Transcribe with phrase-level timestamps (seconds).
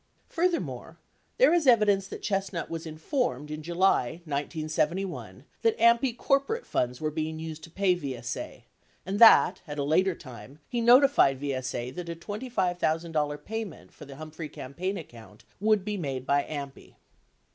[0.29, 0.97] Furthermore,
[1.37, 7.11] there is evidence that Chestnut was informed in July 1971 that AMPI corporate funds were
[7.11, 8.63] being used to pay VSA,
[9.05, 14.15] and that, at a later time, he notified VSA that a $25,000 payment for the
[14.15, 16.95] Humphrey campaign account would be made by AMPI.